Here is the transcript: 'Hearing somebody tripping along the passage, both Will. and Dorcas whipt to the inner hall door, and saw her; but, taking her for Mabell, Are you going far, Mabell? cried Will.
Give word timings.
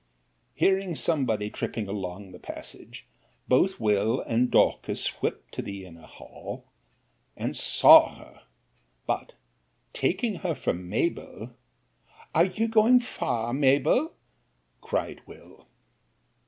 'Hearing 0.55 0.95
somebody 0.95 1.51
tripping 1.51 1.87
along 1.87 2.31
the 2.31 2.39
passage, 2.39 3.05
both 3.47 3.79
Will. 3.79 4.19
and 4.21 4.49
Dorcas 4.49 5.07
whipt 5.21 5.51
to 5.51 5.61
the 5.61 5.85
inner 5.85 6.07
hall 6.07 6.43
door, 6.43 6.63
and 7.37 7.55
saw 7.55 8.15
her; 8.15 8.41
but, 9.05 9.33
taking 9.93 10.37
her 10.37 10.55
for 10.55 10.73
Mabell, 10.73 11.53
Are 12.33 12.45
you 12.45 12.67
going 12.67 12.99
far, 12.99 13.53
Mabell? 13.53 14.13
cried 14.81 15.21
Will. 15.27 15.67